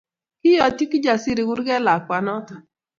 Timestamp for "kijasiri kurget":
0.91-1.81